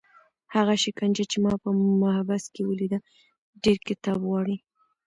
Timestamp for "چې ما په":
1.31-1.69